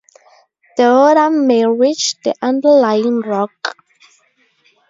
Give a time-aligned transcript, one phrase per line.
[0.77, 3.75] The water may reach the underlying rock.